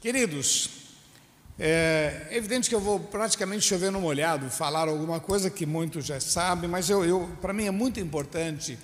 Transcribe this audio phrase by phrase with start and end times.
[0.00, 0.70] Queridos,
[1.58, 6.20] é evidente que eu vou praticamente chover no molhado, falar alguma coisa que muitos já
[6.20, 8.78] sabem, mas eu, eu para mim é muito importante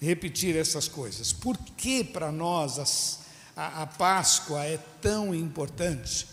[0.00, 1.32] repetir essas coisas.
[1.32, 3.20] Por que para nós as,
[3.56, 6.26] a, a Páscoa é tão importante?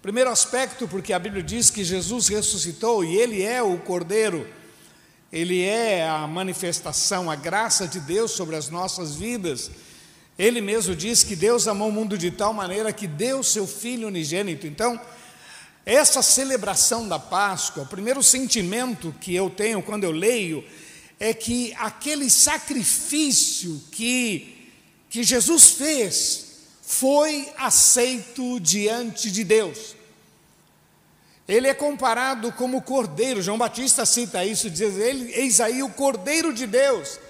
[0.00, 4.48] Primeiro aspecto, porque a Bíblia diz que Jesus ressuscitou e Ele é o Cordeiro,
[5.32, 9.72] Ele é a manifestação, a graça de Deus sobre as nossas vidas.
[10.38, 14.08] Ele mesmo diz que Deus amou o mundo de tal maneira que deu seu Filho
[14.08, 14.66] unigênito.
[14.66, 15.00] Então,
[15.86, 20.64] essa celebração da Páscoa, o primeiro sentimento que eu tenho quando eu leio
[21.20, 24.70] é que aquele sacrifício que,
[25.08, 26.46] que Jesus fez
[26.82, 29.94] foi aceito diante de Deus.
[31.46, 36.52] Ele é comparado como cordeiro, João Batista cita isso, diz ele, eis aí o cordeiro
[36.52, 37.20] de Deus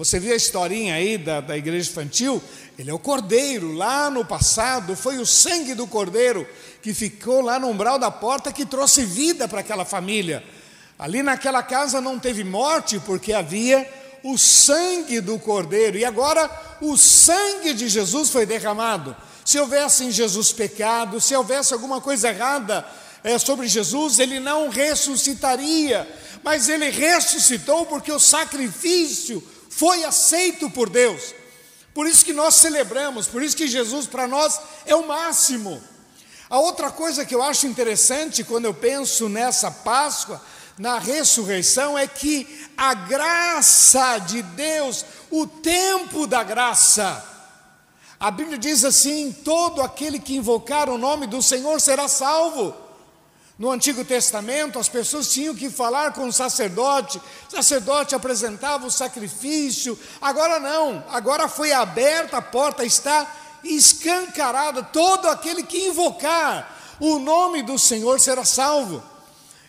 [0.00, 2.42] você viu a historinha aí da, da igreja infantil?
[2.78, 3.74] Ele é o cordeiro.
[3.74, 6.48] Lá no passado, foi o sangue do cordeiro
[6.80, 10.42] que ficou lá no umbral da porta que trouxe vida para aquela família.
[10.98, 13.86] Ali naquela casa não teve morte, porque havia
[14.24, 15.98] o sangue do cordeiro.
[15.98, 19.14] E agora o sangue de Jesus foi derramado.
[19.44, 22.86] Se houvesse em Jesus pecado, se houvesse alguma coisa errada
[23.22, 26.08] é, sobre Jesus, ele não ressuscitaria.
[26.42, 31.34] Mas ele ressuscitou porque o sacrifício foi aceito por Deus.
[31.94, 35.82] Por isso que nós celebramos, por isso que Jesus para nós é o máximo.
[36.50, 40.42] A outra coisa que eu acho interessante quando eu penso nessa Páscoa,
[40.76, 47.24] na ressurreição, é que a graça de Deus, o tempo da graça,
[48.18, 52.74] a Bíblia diz assim: todo aquele que invocar o nome do Senhor será salvo.
[53.60, 58.90] No Antigo Testamento, as pessoas tinham que falar com o sacerdote, o sacerdote apresentava o
[58.90, 59.98] sacrifício.
[60.18, 63.30] Agora não, agora foi aberta a porta, está
[63.62, 64.82] escancarada.
[64.82, 69.02] Todo aquele que invocar o nome do Senhor será salvo.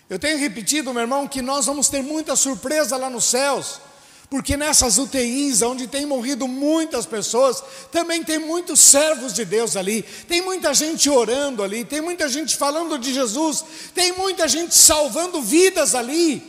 [0.09, 3.81] Eu tenho repetido, meu irmão, que nós vamos ter muita surpresa lá nos céus
[4.31, 7.61] porque nessas UTIs, onde tem morrido muitas pessoas,
[7.91, 12.55] também tem muitos servos de Deus ali, tem muita gente orando ali, tem muita gente
[12.55, 16.41] falando de Jesus, tem muita gente salvando vidas ali.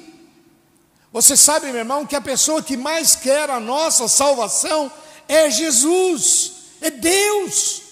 [1.13, 4.89] Você sabe, meu irmão, que a pessoa que mais quer a nossa salvação
[5.27, 7.83] é Jesus, é Deus.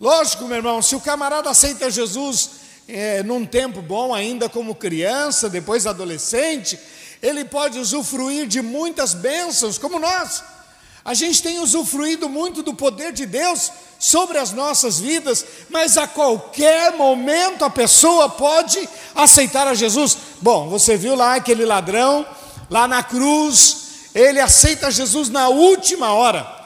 [0.00, 2.57] Lógico, meu irmão, se o camarada aceita Jesus
[2.88, 6.78] é, num tempo bom, ainda como criança, depois adolescente,
[7.22, 10.42] ele pode usufruir de muitas bênçãos, como nós.
[11.04, 16.06] A gente tem usufruído muito do poder de Deus sobre as nossas vidas, mas a
[16.06, 20.16] qualquer momento a pessoa pode aceitar a Jesus.
[20.40, 22.26] Bom, você viu lá aquele ladrão,
[22.70, 26.56] lá na cruz, ele aceita Jesus na última hora.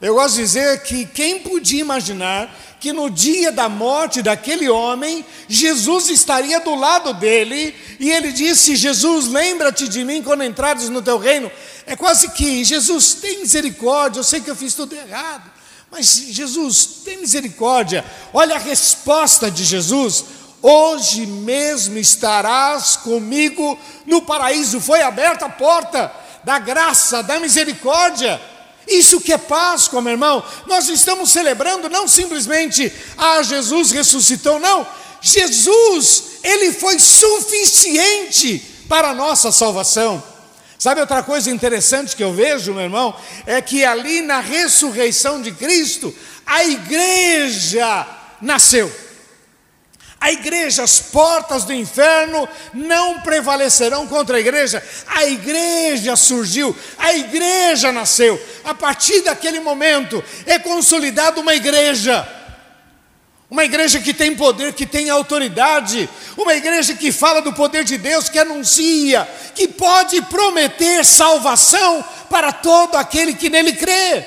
[0.00, 5.24] Eu gosto de dizer que quem podia imaginar que no dia da morte daquele homem,
[5.48, 11.02] Jesus estaria do lado dele, e ele disse: Jesus, lembra-te de mim quando entrares no
[11.02, 11.50] teu reino.
[11.86, 15.50] É quase que, Jesus, tem misericórdia, eu sei que eu fiz tudo errado,
[15.90, 18.04] mas Jesus, tem misericórdia.
[18.32, 20.24] Olha a resposta de Jesus:
[20.62, 24.80] hoje mesmo estarás comigo no paraíso.
[24.80, 26.12] Foi aberta a porta
[26.44, 28.40] da graça, da misericórdia.
[28.88, 30.44] Isso que é Páscoa, meu irmão.
[30.66, 34.86] Nós estamos celebrando não simplesmente, ah, Jesus ressuscitou, não.
[35.20, 40.22] Jesus, ele foi suficiente para a nossa salvação.
[40.78, 43.14] Sabe outra coisa interessante que eu vejo, meu irmão?
[43.46, 46.14] É que ali na ressurreição de Cristo,
[46.46, 48.06] a igreja
[48.40, 49.07] nasceu.
[50.20, 54.82] A igreja, as portas do inferno não prevalecerão contra a igreja.
[55.06, 58.40] A igreja surgiu, a igreja nasceu.
[58.64, 62.26] A partir daquele momento é consolidada uma igreja.
[63.50, 67.96] Uma igreja que tem poder, que tem autoridade, uma igreja que fala do poder de
[67.96, 74.22] Deus, que anuncia, que pode prometer salvação para todo aquele que nele crê.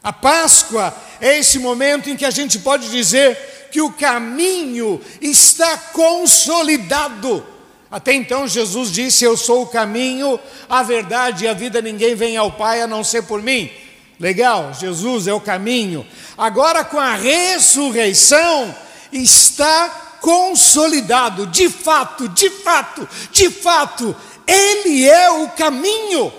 [0.00, 5.76] A Páscoa é esse momento em que a gente pode dizer: que o caminho está
[5.76, 7.44] consolidado.
[7.90, 12.36] Até então Jesus disse: Eu sou o caminho, a verdade e a vida, ninguém vem
[12.36, 13.70] ao Pai a não ser por mim.
[14.18, 16.06] Legal, Jesus é o caminho.
[16.36, 18.74] Agora, com a ressurreição,
[19.12, 24.16] está consolidado, de fato, de fato, de fato,
[24.46, 26.32] Ele é o caminho.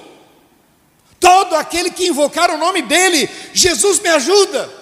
[1.19, 4.76] Todo aquele que invocar o nome dEle, Jesus me ajuda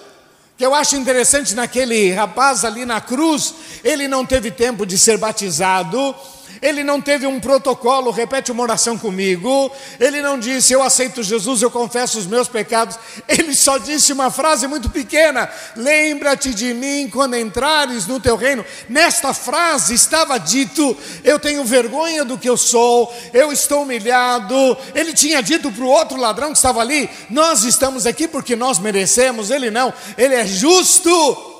[0.56, 3.54] que eu acho interessante naquele rapaz ali na cruz,
[3.84, 6.14] ele não teve tempo de ser batizado,
[6.62, 9.70] ele não teve um protocolo, repete uma oração comigo.
[10.00, 12.98] Ele não disse, eu aceito Jesus, eu confesso os meus pecados.
[13.28, 18.64] Ele só disse uma frase muito pequena: Lembra-te de mim quando entrares no teu reino.
[18.88, 24.76] Nesta frase estava dito: Eu tenho vergonha do que eu sou, eu estou humilhado.
[24.94, 28.78] Ele tinha dito para o outro ladrão que estava ali: Nós estamos aqui porque nós
[28.78, 29.50] merecemos.
[29.50, 31.54] Ele não, ele é justo.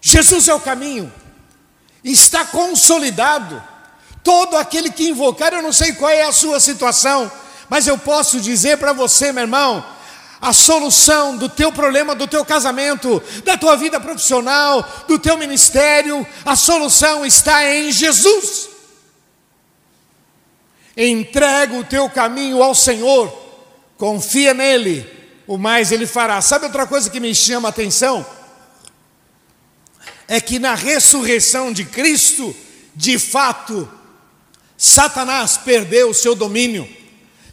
[0.00, 1.12] Jesus é o caminho
[2.02, 3.62] está consolidado.
[4.22, 7.30] Todo aquele que invocar, eu não sei qual é a sua situação,
[7.68, 9.84] mas eu posso dizer para você, meu irmão,
[10.40, 16.26] a solução do teu problema, do teu casamento, da tua vida profissional, do teu ministério,
[16.44, 18.68] a solução está em Jesus.
[20.96, 23.32] Entrega o teu caminho ao Senhor,
[23.96, 25.08] confia nele,
[25.46, 26.40] o mais ele fará.
[26.40, 28.24] Sabe outra coisa que me chama a atenção?
[30.28, 32.54] É que na ressurreição de Cristo,
[32.94, 33.90] de fato,
[34.76, 36.88] Satanás perdeu o seu domínio.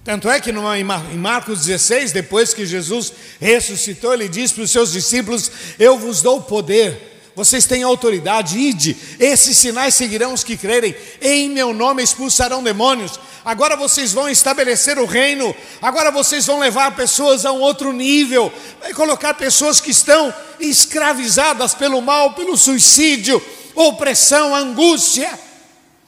[0.03, 4.91] Tanto é que em Marcos 16, depois que Jesus ressuscitou, ele diz para os seus
[4.91, 10.95] discípulos: Eu vos dou poder vocês têm autoridade, ide, esses sinais seguirão os que crerem,
[11.21, 13.19] em meu nome expulsarão demônios.
[13.43, 18.51] Agora vocês vão estabelecer o reino, agora vocês vão levar pessoas a um outro nível,
[18.79, 23.43] vai colocar pessoas que estão escravizadas pelo mal, pelo suicídio,
[23.75, 25.37] opressão, angústia,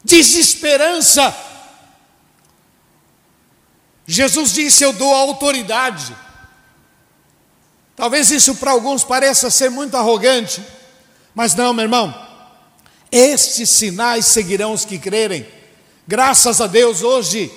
[0.04, 1.36] desesperança.
[4.06, 6.16] Jesus disse: Eu dou autoridade.
[7.98, 10.64] Talvez isso para alguns pareça ser muito arrogante,
[11.38, 12.16] mas não, meu irmão,
[13.12, 15.46] estes sinais seguirão os que crerem.
[16.08, 17.52] Graças a Deus, hoje,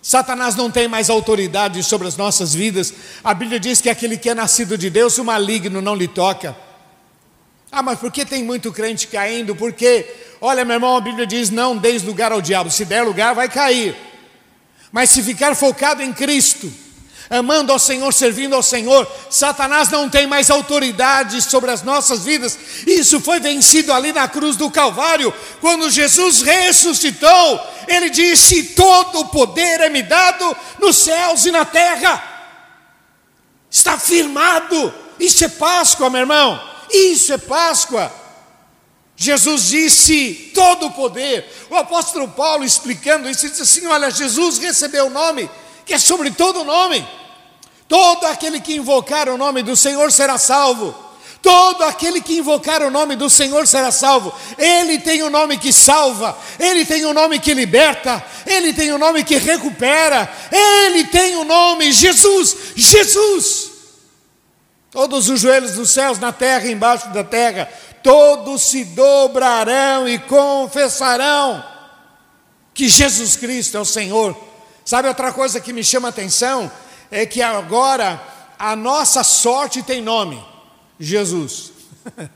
[0.00, 2.94] Satanás não tem mais autoridade sobre as nossas vidas.
[3.22, 6.56] A Bíblia diz que aquele que é nascido de Deus, o maligno não lhe toca.
[7.70, 9.54] Ah, mas por que tem muito crente caindo?
[9.54, 10.10] Porque,
[10.40, 12.70] olha, meu irmão, a Bíblia diz: não deis lugar ao diabo.
[12.70, 13.94] Se der lugar, vai cair.
[14.90, 16.72] Mas se ficar focado em Cristo,
[17.28, 22.58] amando ao Senhor, servindo ao Senhor, Satanás não tem mais autoridade sobre as nossas vidas.
[22.86, 27.60] Isso foi vencido ali na cruz do Calvário, quando Jesus ressuscitou.
[27.88, 32.22] Ele disse: Todo o poder é me dado nos céus e na terra.
[33.70, 34.94] Está firmado.
[35.18, 36.60] Isso é Páscoa, meu irmão.
[36.90, 38.12] Isso é Páscoa.
[39.16, 41.50] Jesus disse todo o poder.
[41.70, 45.50] O apóstolo Paulo explicando isso, disse assim: Olha, Jesus recebeu o nome
[45.86, 47.06] que é sobre todo nome.
[47.88, 50.94] Todo aquele que invocar o nome do Senhor será salvo.
[51.40, 54.34] Todo aquele que invocar o nome do Senhor será salvo.
[54.58, 58.72] Ele tem o um nome que salva, ele tem o um nome que liberta, ele
[58.72, 63.70] tem o um nome que recupera, ele tem o nome Jesus, Jesus.
[64.90, 67.70] Todos os joelhos dos céus, na terra e embaixo da terra,
[68.02, 71.64] todos se dobrarão e confessarão
[72.74, 74.45] que Jesus Cristo é o Senhor
[74.86, 76.70] Sabe outra coisa que me chama a atenção?
[77.10, 78.22] É que agora
[78.56, 80.42] a nossa sorte tem nome:
[80.98, 81.72] Jesus.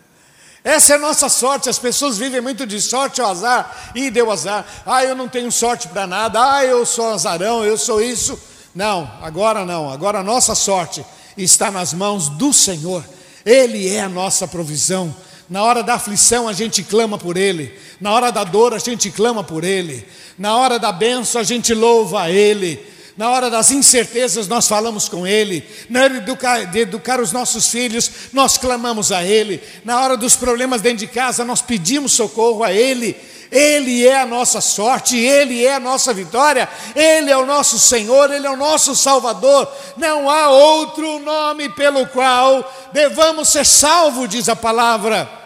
[0.64, 1.68] Essa é a nossa sorte.
[1.68, 3.92] As pessoas vivem muito de sorte ou azar.
[3.94, 4.66] E deu azar.
[4.84, 6.56] Ah, eu não tenho sorte para nada.
[6.56, 8.38] Ah, eu sou azarão, eu sou isso.
[8.74, 9.88] Não, agora não.
[9.88, 11.06] Agora a nossa sorte
[11.36, 13.04] está nas mãos do Senhor.
[13.46, 15.14] Ele é a nossa provisão.
[15.50, 19.10] Na hora da aflição a gente clama por Ele, na hora da dor a gente
[19.10, 20.06] clama por Ele,
[20.38, 22.80] na hora da benção a gente louva a Ele,
[23.16, 27.32] na hora das incertezas nós falamos com Ele, na hora de educar, de educar os
[27.32, 32.12] nossos filhos nós clamamos a Ele, na hora dos problemas dentro de casa nós pedimos
[32.12, 33.16] socorro a Ele.
[33.50, 38.30] Ele é a nossa sorte, Ele é a nossa vitória, Ele é o nosso Senhor,
[38.30, 39.68] Ele é o nosso Salvador.
[39.96, 45.40] Não há outro nome pelo qual devamos ser salvos, diz a palavra.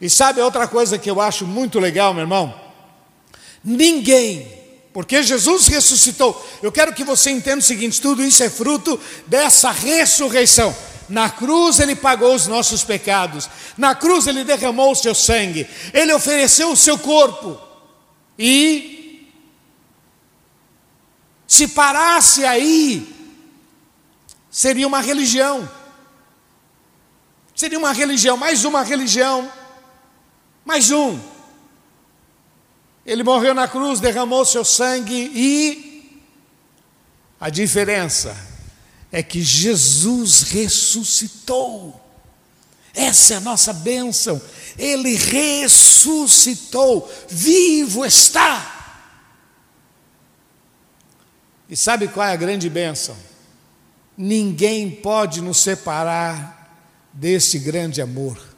[0.00, 2.54] E sabe outra coisa que eu acho muito legal, meu irmão?
[3.64, 4.46] Ninguém,
[4.92, 6.46] porque Jesus ressuscitou.
[6.62, 10.74] Eu quero que você entenda o seguinte: tudo isso é fruto dessa ressurreição.
[11.08, 13.48] Na cruz ele pagou os nossos pecados,
[13.78, 17.58] na cruz ele derramou o seu sangue, ele ofereceu o seu corpo.
[18.38, 19.26] E
[21.46, 23.06] se parasse aí,
[24.50, 25.70] seria uma religião.
[27.54, 29.50] Seria uma religião, mais uma religião
[30.66, 31.18] mais um.
[33.06, 36.20] Ele morreu na cruz, derramou seu sangue e
[37.40, 38.36] a diferença
[39.12, 42.02] é que Jesus ressuscitou.
[42.92, 44.42] Essa é a nossa bênção.
[44.76, 48.72] Ele ressuscitou, vivo está.
[51.68, 53.16] E sabe qual é a grande bênção?
[54.18, 56.76] Ninguém pode nos separar
[57.12, 58.55] desse grande amor.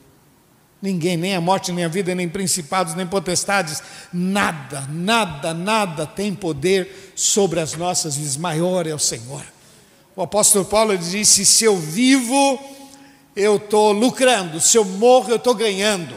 [0.81, 3.83] Ninguém, nem a morte, nem a vida, nem principados, nem potestades,
[4.13, 8.37] nada, nada, nada tem poder sobre as nossas vidas.
[8.37, 9.43] Maior é o Senhor.
[10.15, 12.61] O apóstolo Paulo disse: se eu vivo,
[13.35, 16.15] eu estou lucrando, se eu morro, eu estou ganhando.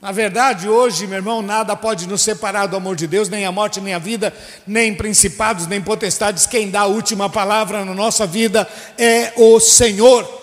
[0.00, 3.52] Na verdade, hoje, meu irmão, nada pode nos separar do amor de Deus, nem a
[3.52, 4.34] morte, nem a vida,
[4.66, 6.44] nem principados, nem potestades.
[6.44, 10.41] Quem dá a última palavra na nossa vida é o Senhor.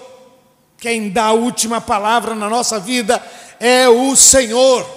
[0.80, 3.22] Quem dá a última palavra na nossa vida
[3.60, 4.88] é o Senhor.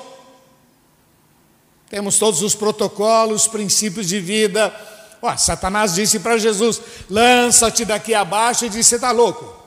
[1.91, 4.75] Temos todos os protocolos, princípios de vida.
[5.21, 9.63] Ó, Satanás disse para Jesus: lança-te daqui abaixo, e disse: Você está louco?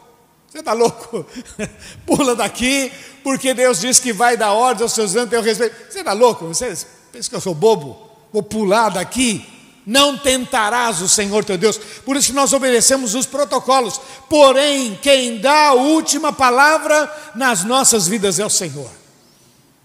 [0.48, 1.26] Você está louco?
[2.06, 2.92] Pula daqui,
[3.24, 5.76] porque Deus disse que vai dar ordem aos seus anjos, eu respeito.
[5.92, 6.48] Você está louco?
[6.48, 6.74] Você
[7.12, 8.10] pensa que eu sou bobo?
[8.32, 9.46] Vou pular daqui?
[9.86, 11.78] Não tentarás o Senhor teu Deus.
[11.78, 14.00] Por isso nós obedecemos os protocolos.
[14.30, 18.90] Porém, quem dá a última palavra nas nossas vidas é o Senhor.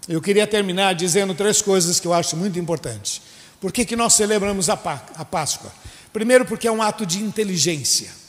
[0.09, 3.21] Eu queria terminar dizendo três coisas que eu acho muito importantes.
[3.59, 5.71] Por que, que nós celebramos a Páscoa?
[6.11, 8.21] Primeiro, porque é um ato de inteligência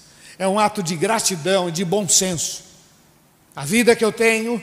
[0.43, 2.65] é um ato de gratidão e de bom senso.
[3.55, 4.63] A vida que eu tenho,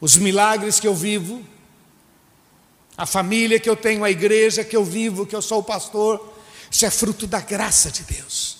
[0.00, 1.42] os milagres que eu vivo,
[2.96, 6.34] a família que eu tenho, a igreja que eu vivo, que eu sou o pastor,
[6.70, 8.56] isso é fruto da graça de Deus.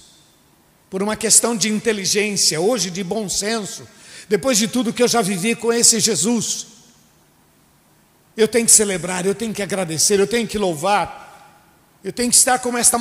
[0.91, 3.87] Por uma questão de inteligência, hoje de bom senso,
[4.29, 6.67] depois de tudo que eu já vivi com esse Jesus,
[8.37, 11.25] eu tenho que celebrar, eu tenho que agradecer, eu tenho que louvar,
[12.03, 12.99] eu tenho que estar como esta,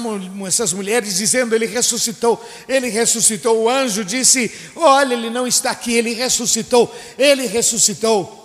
[0.47, 3.63] essas mulheres dizendo: Ele ressuscitou, Ele ressuscitou.
[3.63, 8.42] O anjo disse: Olha, Ele não está aqui, Ele ressuscitou, Ele ressuscitou.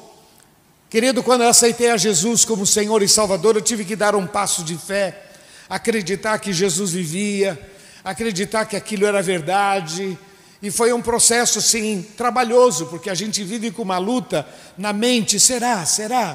[0.91, 4.27] Querido, quando eu aceitei a Jesus como Senhor e Salvador, eu tive que dar um
[4.27, 5.23] passo de fé,
[5.69, 7.61] acreditar que Jesus vivia,
[8.03, 10.19] acreditar que aquilo era verdade.
[10.63, 15.39] E foi um processo, sim, trabalhoso, porque a gente vive com uma luta na mente:
[15.39, 16.35] será, será?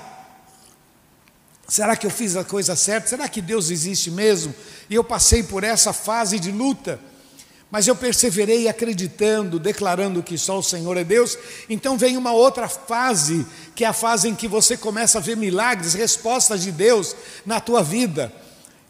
[1.68, 3.08] Será que eu fiz a coisa certa?
[3.08, 4.54] Será que Deus existe mesmo?
[4.88, 7.00] E eu passei por essa fase de luta,
[7.74, 11.36] mas eu perseverei acreditando, declarando que só o Senhor é Deus.
[11.68, 13.44] Então vem uma outra fase,
[13.76, 17.60] que é a fase em que você começa a ver milagres, respostas de Deus na
[17.60, 18.32] tua vida.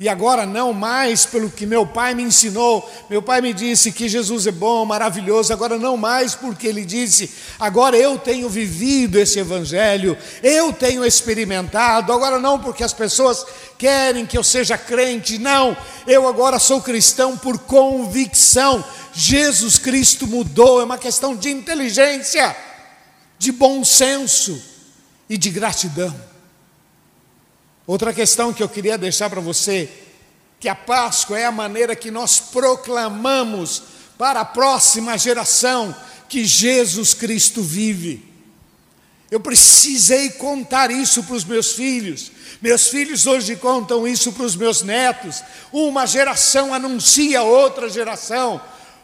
[0.04, 2.92] E agora não mais pelo que meu pai me ensinou.
[3.10, 5.54] Meu pai me disse que Jesus é bom, maravilhoso.
[5.54, 7.32] Agora não mais porque ele disse.
[7.58, 10.18] Agora eu tenho vivido esse evangelho.
[10.44, 12.12] Eu tenho experimentado.
[12.12, 13.46] Agora não porque as pessoas
[13.78, 15.38] querem que eu seja crente.
[15.38, 15.74] Não.
[16.06, 18.84] Eu agora sou cristão por convicção.
[19.14, 20.82] Jesus Cristo mudou.
[20.82, 22.54] É uma questão de inteligência,
[23.40, 24.62] de bom senso
[25.30, 26.33] e de gratidão.
[27.86, 29.90] Outra questão que eu queria deixar para você,
[30.60, 33.84] que a Páscoa é a maneira que nós proclamamos
[34.18, 35.94] para a próxima geração
[36.30, 38.32] que Jesus Cristo vive.
[39.30, 42.32] Eu precisei contar isso para os meus filhos.
[42.62, 45.44] Meus filhos hoje contam isso para os meus netos.
[45.72, 48.62] Uma geração anuncia outra geração.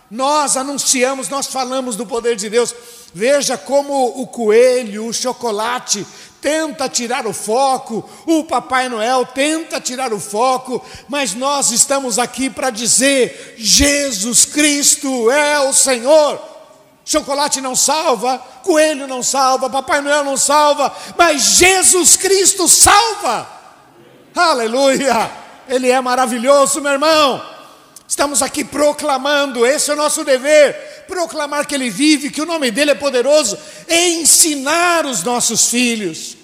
[0.10, 2.74] Nós anunciamos, nós falamos do poder de Deus.
[3.14, 6.06] Veja como o coelho, o chocolate
[6.42, 12.50] tenta tirar o foco, o Papai Noel tenta tirar o foco, mas nós estamos aqui
[12.50, 16.50] para dizer: Jesus Cristo é o Senhor.
[17.06, 23.50] Chocolate não salva, coelho não salva, Papai Noel não salva, mas Jesus Cristo salva.
[24.36, 25.32] Aleluia!
[25.68, 27.59] Ele é maravilhoso, meu irmão.
[28.10, 32.72] Estamos aqui proclamando, esse é o nosso dever, proclamar que Ele vive, que o nome
[32.72, 33.56] dEle é poderoso,
[33.88, 36.36] ensinar os nossos filhos.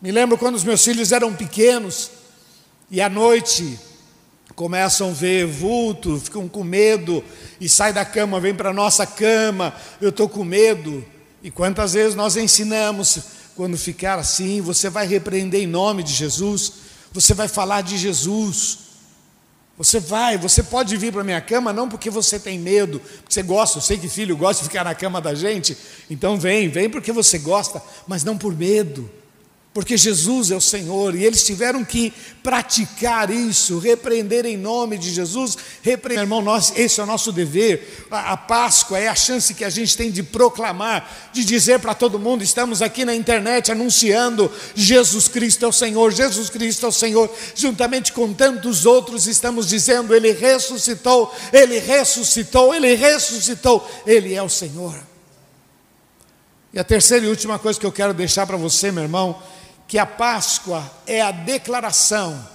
[0.00, 2.12] Me lembro quando os meus filhos eram pequenos
[2.88, 3.80] e à noite
[4.54, 7.24] começam a ver vulto, ficam com medo
[7.60, 11.04] e sai da cama, vem para a nossa cama, eu estou com medo.
[11.42, 13.18] E quantas vezes nós ensinamos,
[13.56, 16.74] quando ficar assim, você vai repreender em nome de Jesus,
[17.12, 18.89] você vai falar de Jesus.
[19.80, 23.32] Você vai, você pode vir para a minha cama, não porque você tem medo, porque
[23.32, 25.74] você gosta, eu sei que filho gosta de ficar na cama da gente,
[26.10, 29.10] então vem, vem porque você gosta, mas não por medo,
[29.72, 32.12] porque Jesus é o Senhor e eles tiveram que
[32.42, 35.56] praticar isso, repreender em nome de Jesus.
[35.80, 38.06] Repreender, irmão, nós, esse é o nosso dever.
[38.10, 41.94] A, a Páscoa é a chance que a gente tem de proclamar, de dizer para
[41.94, 46.88] todo mundo: estamos aqui na internet anunciando Jesus Cristo é o Senhor, Jesus Cristo é
[46.88, 47.30] o Senhor.
[47.54, 54.48] Juntamente com tantos outros, estamos dizendo: Ele ressuscitou, Ele ressuscitou, Ele ressuscitou, Ele é o
[54.48, 54.98] Senhor.
[56.72, 59.40] E a terceira e última coisa que eu quero deixar para você, meu irmão,
[59.90, 62.48] que a Páscoa é a declaração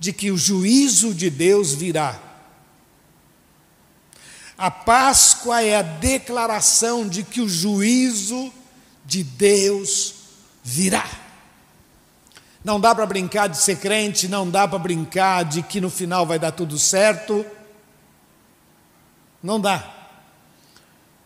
[0.00, 2.20] de que o juízo de Deus virá.
[4.58, 8.52] A Páscoa é a declaração de que o juízo
[9.04, 10.12] de Deus
[10.64, 11.08] virá.
[12.64, 16.26] Não dá para brincar de ser crente, não dá para brincar de que no final
[16.26, 17.46] vai dar tudo certo.
[19.40, 19.88] Não dá.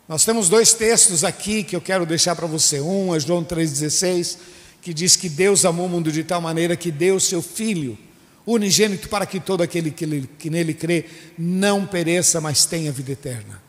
[0.06, 2.78] Nós temos dois textos aqui que eu quero deixar para você.
[2.78, 4.36] Um é João 3,16,
[4.80, 7.98] que diz que Deus amou o mundo de tal maneira que deu o seu Filho,
[8.46, 11.04] unigênito, para que todo aquele que, nele crê
[11.38, 13.62] não pereça, mas tenha vida eterna.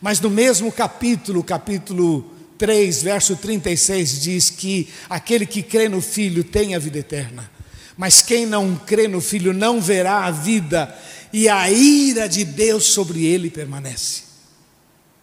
[0.00, 6.42] Mas no mesmo capítulo, capítulo 3, verso 36 diz que aquele que crê no Filho
[6.42, 7.50] tem a vida eterna,
[7.96, 10.96] mas quem não crê no Filho não verá a vida,
[11.32, 14.22] e a ira de Deus sobre ele permanece.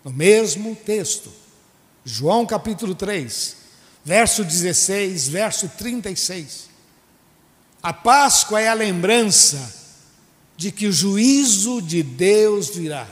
[0.03, 1.31] No mesmo texto,
[2.03, 3.60] João capítulo 3,
[4.03, 6.69] verso 16, verso 36.
[7.81, 9.81] A Páscoa é a lembrança
[10.55, 13.07] de que o juízo de Deus virá.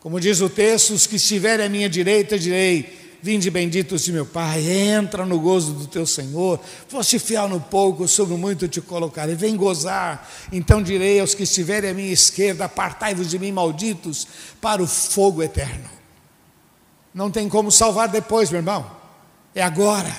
[0.00, 4.26] Como diz o texto, os que estiverem à minha direita, direi: Vinde benditos de meu
[4.26, 6.58] Pai, entra no gozo do teu Senhor.
[6.88, 9.34] Foste fiel no pouco, sobre muito te colocarei.
[9.34, 10.28] Vem gozar.
[10.50, 14.26] Então direi aos que estiverem à minha esquerda: Apartai-vos de mim, malditos,
[14.60, 15.88] para o fogo eterno.
[17.14, 19.01] Não tem como salvar depois, meu irmão.
[19.54, 20.14] É agora.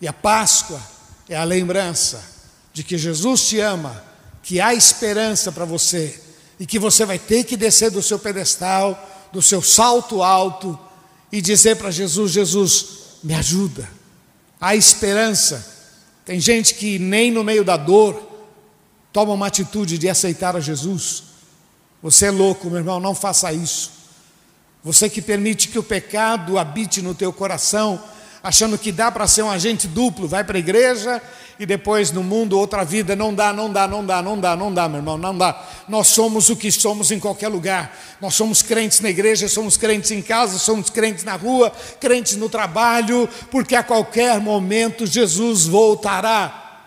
[0.00, 0.80] E a Páscoa
[1.28, 2.22] é a lembrança
[2.72, 4.02] de que Jesus te ama,
[4.42, 6.20] que há esperança para você
[6.58, 10.78] e que você vai ter que descer do seu pedestal, do seu salto alto
[11.30, 12.86] e dizer para Jesus: Jesus,
[13.22, 13.88] me ajuda.
[14.60, 15.76] Há esperança.
[16.24, 18.28] Tem gente que nem no meio da dor
[19.12, 21.24] toma uma atitude de aceitar a Jesus.
[22.02, 23.90] Você é louco, meu irmão, não faça isso.
[24.84, 28.02] Você que permite que o pecado habite no teu coração,
[28.48, 31.20] achando que dá para ser um agente duplo, vai para a igreja
[31.58, 34.72] e depois no mundo outra vida, não dá, não dá, não dá, não dá, não
[34.72, 35.68] dá, meu irmão, não dá.
[35.86, 37.94] Nós somos o que somos em qualquer lugar.
[38.22, 42.48] Nós somos crentes na igreja, somos crentes em casa, somos crentes na rua, crentes no
[42.48, 46.86] trabalho, porque a qualquer momento Jesus voltará.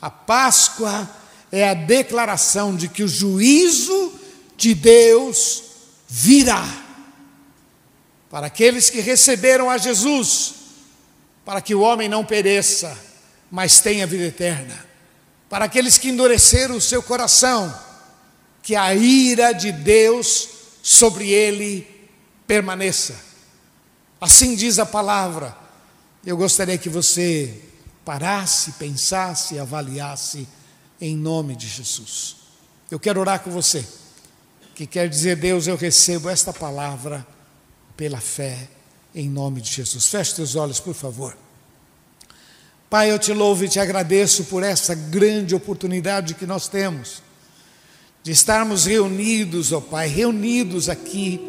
[0.00, 1.10] A Páscoa
[1.50, 4.12] é a declaração de que o juízo
[4.56, 5.64] de Deus
[6.08, 6.81] virá
[8.32, 10.54] para aqueles que receberam a Jesus,
[11.44, 12.98] para que o homem não pereça,
[13.50, 14.86] mas tenha vida eterna.
[15.50, 17.78] Para aqueles que endureceram o seu coração,
[18.62, 20.48] que a ira de Deus
[20.82, 21.86] sobre ele
[22.46, 23.14] permaneça.
[24.18, 25.54] Assim diz a palavra.
[26.24, 27.54] Eu gostaria que você
[28.02, 30.48] parasse, pensasse, avaliasse
[30.98, 32.36] em nome de Jesus.
[32.90, 33.86] Eu quero orar com você,
[34.74, 37.26] que quer dizer, Deus, eu recebo esta palavra
[38.02, 38.58] pela fé,
[39.14, 40.08] em nome de Jesus.
[40.08, 41.36] Feche teus olhos, por favor.
[42.90, 47.22] Pai, eu te louvo e te agradeço por essa grande oportunidade que nós temos
[48.20, 51.48] de estarmos reunidos, ó Pai, reunidos aqui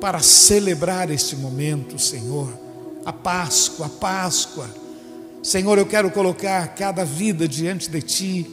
[0.00, 2.52] para celebrar este momento, Senhor.
[3.04, 4.68] A Páscoa, a Páscoa.
[5.40, 8.50] Senhor, eu quero colocar cada vida diante de Ti.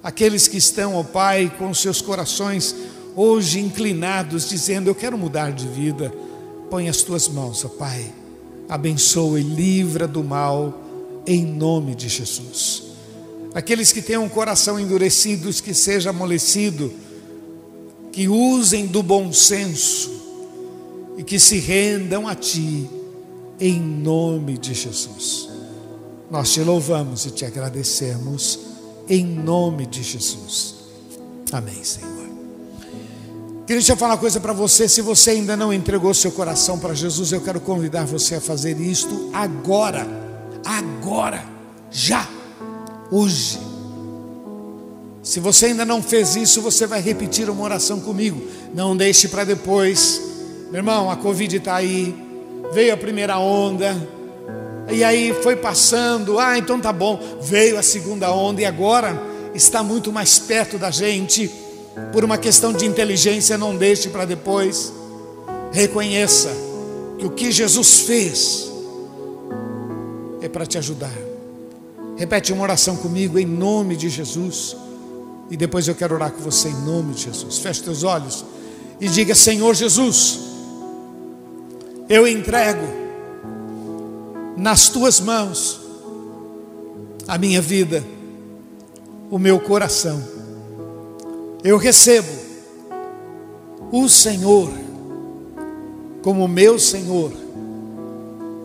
[0.00, 2.72] Aqueles que estão, ó Pai, com seus corações
[3.16, 6.14] hoje inclinados, dizendo: Eu quero mudar de vida
[6.72, 8.10] põe as tuas mãos, ó Pai.
[8.66, 10.72] Abençoa e livra do mal,
[11.26, 12.84] em nome de Jesus.
[13.52, 16.90] Aqueles que têm um coração endurecido, que seja amolecido,
[18.10, 20.10] que usem do bom senso
[21.18, 22.88] e que se rendam a Ti,
[23.60, 25.50] em nome de Jesus.
[26.30, 28.58] Nós te louvamos e te agradecemos,
[29.06, 30.76] em nome de Jesus.
[31.52, 32.21] Amém, Senhor.
[33.66, 34.88] Queria eu falar uma coisa para você.
[34.88, 38.80] Se você ainda não entregou seu coração para Jesus, eu quero convidar você a fazer
[38.80, 40.06] isto agora.
[40.64, 41.44] Agora.
[41.90, 42.28] Já.
[43.10, 43.60] Hoje.
[45.22, 48.42] Se você ainda não fez isso, você vai repetir uma oração comigo.
[48.74, 50.20] Não deixe para depois.
[50.72, 52.14] Meu irmão, a Covid está aí.
[52.72, 53.96] Veio a primeira onda.
[54.90, 56.40] E aí foi passando.
[56.40, 57.38] Ah, então tá bom.
[57.40, 59.22] Veio a segunda onda e agora
[59.54, 61.61] está muito mais perto da gente
[62.12, 64.92] por uma questão de inteligência, não deixe para depois.
[65.72, 66.50] Reconheça
[67.18, 68.70] que o que Jesus fez
[70.40, 71.12] é para te ajudar.
[72.16, 74.76] Repete uma oração comigo em nome de Jesus.
[75.50, 77.58] E depois eu quero orar com você em nome de Jesus.
[77.58, 78.44] Feche teus olhos
[79.00, 80.40] e diga: Senhor Jesus,
[82.08, 82.86] eu entrego
[84.56, 85.80] nas tuas mãos
[87.28, 88.04] a minha vida,
[89.30, 90.31] o meu coração
[91.64, 92.28] eu recebo
[93.90, 94.70] o Senhor
[96.22, 97.32] como meu Senhor,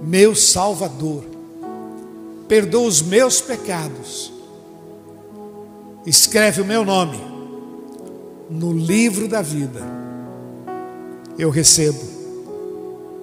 [0.02, 1.24] meu Salvador,
[2.48, 4.32] perdoa os meus pecados,
[6.06, 7.20] escreve o meu nome
[8.50, 9.82] no livro da vida.
[11.38, 12.00] Eu recebo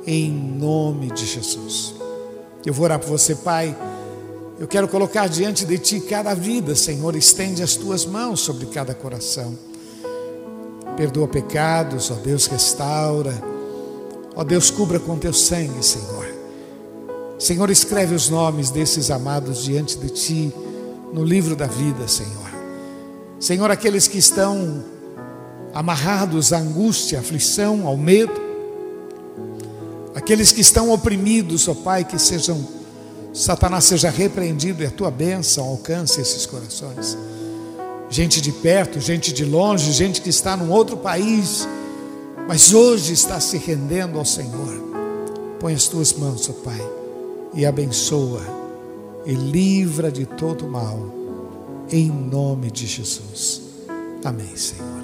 [0.07, 1.95] em nome de Jesus.
[2.65, 3.75] Eu vou orar por você, Pai.
[4.59, 7.17] Eu quero colocar diante de Ti cada vida, Senhor.
[7.17, 9.59] Estende as Tuas mãos sobre cada coração.
[10.97, 13.35] Perdoa pecados, ó Deus, restaura.
[14.37, 16.27] Ó Deus, cubra com Teu sangue, Senhor.
[17.37, 20.55] Senhor, escreve os nomes desses amados diante de Ti
[21.13, 22.51] no livro da vida, Senhor.
[23.41, 24.85] Senhor, aqueles que estão
[25.73, 28.41] amarrados à angústia, à aflição, ao medo,
[30.15, 32.84] aqueles que estão oprimidos, ó Pai, que sejam,
[33.35, 37.19] Satanás seja repreendido e a tua bênção alcance esses corações.
[38.09, 41.67] Gente de perto, gente de longe, gente que está num outro país,
[42.47, 44.85] mas hoje está se rendendo ao Senhor.
[45.59, 46.81] Põe as tuas mãos, ó Pai,
[47.53, 48.43] e abençoa
[49.27, 51.13] e livra de todo mal,
[51.91, 53.63] em nome de Jesus.
[54.23, 55.04] Amém, Senhor.